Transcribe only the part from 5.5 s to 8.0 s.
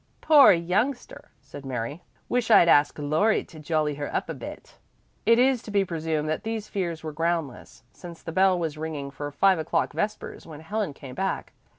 to be presumed that these fears were groundless,